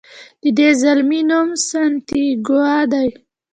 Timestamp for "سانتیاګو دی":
1.69-3.07